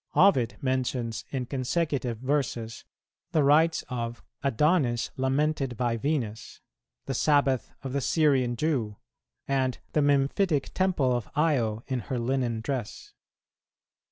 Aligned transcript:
"[216:3] 0.15 0.27
Ovid 0.29 0.57
mentions 0.63 1.25
in 1.29 1.45
consecutive 1.45 2.17
verses 2.17 2.85
the 3.33 3.43
rites 3.43 3.83
of 3.87 4.23
"Adonis 4.43 5.11
lamented 5.15 5.77
by 5.77 5.95
Venus," 5.95 6.59
"The 7.05 7.13
Sabbath 7.13 7.69
of 7.83 7.93
the 7.93 8.01
Syrian 8.01 8.55
Jew," 8.55 8.97
and 9.47 9.77
the 9.93 10.01
"Memphitic 10.01 10.71
Temple 10.73 11.15
of 11.15 11.29
Io 11.35 11.83
in 11.87 11.99
her 11.99 12.17
linen 12.17 12.61
dress." 12.61 13.13